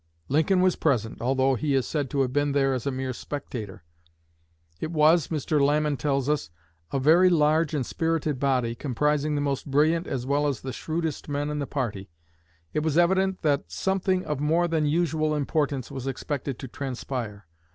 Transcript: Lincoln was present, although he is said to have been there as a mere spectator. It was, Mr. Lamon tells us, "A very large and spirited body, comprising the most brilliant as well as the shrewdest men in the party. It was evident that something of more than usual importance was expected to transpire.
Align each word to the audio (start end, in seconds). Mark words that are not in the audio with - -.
Lincoln 0.29 0.61
was 0.61 0.75
present, 0.75 1.21
although 1.21 1.53
he 1.53 1.75
is 1.75 1.85
said 1.85 2.09
to 2.09 2.21
have 2.21 2.33
been 2.33 2.53
there 2.53 2.73
as 2.73 2.87
a 2.87 2.91
mere 2.91 3.13
spectator. 3.13 3.83
It 4.79 4.89
was, 4.91 5.27
Mr. 5.27 5.63
Lamon 5.63 5.95
tells 5.95 6.27
us, 6.27 6.49
"A 6.91 6.97
very 6.99 7.29
large 7.29 7.75
and 7.75 7.85
spirited 7.85 8.39
body, 8.39 8.73
comprising 8.73 9.35
the 9.35 9.41
most 9.41 9.69
brilliant 9.69 10.07
as 10.07 10.25
well 10.25 10.47
as 10.47 10.61
the 10.61 10.73
shrewdest 10.73 11.29
men 11.29 11.51
in 11.51 11.59
the 11.59 11.67
party. 11.67 12.09
It 12.73 12.79
was 12.81 12.97
evident 12.97 13.43
that 13.43 13.71
something 13.71 14.25
of 14.25 14.39
more 14.39 14.67
than 14.67 14.87
usual 14.87 15.35
importance 15.35 15.91
was 15.91 16.07
expected 16.07 16.57
to 16.57 16.67
transpire. 16.67 17.45